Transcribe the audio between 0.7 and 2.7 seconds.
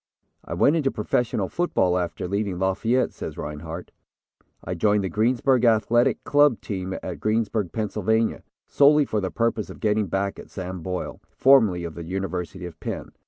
into professional football, after leaving